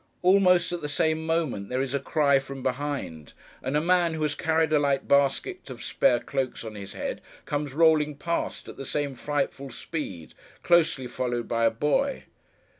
[0.23, 4.23] Almost at the same moment, there is a cry from behind; and a man who
[4.23, 8.77] has carried a light basket of spare cloaks on his head, comes rolling past, at
[8.77, 10.33] the same frightful speed,
[10.63, 12.23] closely followed by a boy.